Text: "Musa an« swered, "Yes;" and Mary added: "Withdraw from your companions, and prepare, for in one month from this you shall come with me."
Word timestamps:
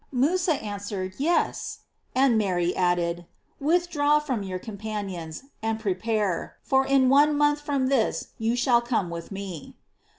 "Musa 0.11 0.53
an« 0.63 0.79
swered, 0.79 1.13
"Yes;" 1.19 1.81
and 2.15 2.35
Mary 2.35 2.75
added: 2.75 3.27
"Withdraw 3.59 4.17
from 4.17 4.41
your 4.41 4.57
companions, 4.57 5.43
and 5.61 5.79
prepare, 5.79 6.55
for 6.63 6.87
in 6.87 7.07
one 7.07 7.37
month 7.37 7.61
from 7.61 7.85
this 7.85 8.29
you 8.39 8.55
shall 8.55 8.81
come 8.81 9.11
with 9.11 9.31
me." 9.31 9.75